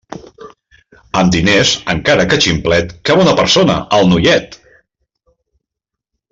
Amb 1.21 1.33
diners, 1.35 1.73
encara 1.95 2.25
que 2.31 2.41
ximplet, 2.47 2.97
que 3.11 3.19
bona 3.21 3.37
persona 3.43 3.79
el 4.01 4.11
noiet! 4.15 4.59